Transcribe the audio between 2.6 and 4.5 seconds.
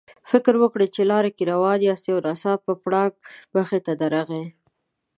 پړانګ مخې ته درغی.